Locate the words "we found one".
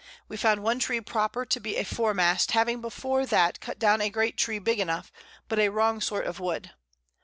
0.27-0.79